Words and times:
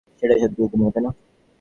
সেটাই 0.19 0.39
সবচেয়ে 0.39 0.57
গুরুত্বপূর্ণ, 0.57 0.93
তাই 0.93 1.03
না? 1.05 1.11